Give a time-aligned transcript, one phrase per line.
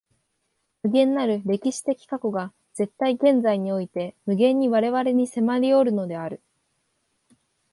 [0.81, 6.41] 無限なる歴史的過去が絶対現在において無限に我々に迫りおるのである。